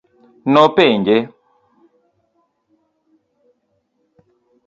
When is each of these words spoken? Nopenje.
Nopenje. 0.53 1.17